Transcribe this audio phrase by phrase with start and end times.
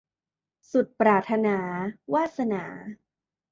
[0.71, 1.57] สุดปรารถนา-
[2.13, 2.63] วาสนา